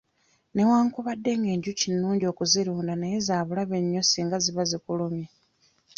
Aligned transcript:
Newankubadde 0.55 1.31
ng'enjuki 1.39 1.87
nnungi 1.91 2.25
okuzirunda 2.31 2.93
naye 2.97 3.17
za 3.27 3.37
bulabe 3.47 3.77
nnyo 3.81 4.01
singa 4.05 4.37
ziba 4.43 4.63
zikulumye. 4.71 5.25